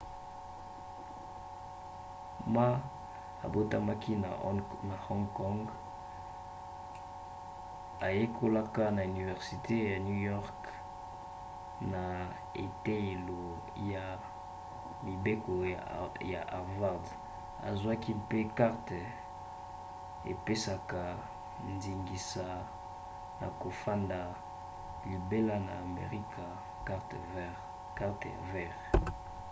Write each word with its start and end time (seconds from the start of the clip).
ma 2.55 2.67
abotamaki 3.45 4.13
na 4.89 4.95
hong 5.07 5.25
kong 5.37 5.59
ayekolaka 8.07 8.83
na 8.95 9.01
universite 9.13 9.75
ya 9.91 9.97
new 10.07 10.19
york 10.33 10.59
mpe 11.89 11.89
na 11.93 12.03
eteyelo 12.63 13.43
ya 13.91 14.05
mibeko 15.05 15.51
ya 16.33 16.41
harvard 16.53 17.03
azwaki 17.69 18.11
mpe 18.23 18.39
karte 18.59 18.99
epesaka 20.31 21.01
ndingisa 21.73 22.47
ya 23.41 23.47
kofanda 23.61 24.19
libela 25.09 25.55
na 25.67 25.73
amerika 25.85 26.45
karte 27.97 28.25
ya 28.33 28.39
vert 28.51 28.79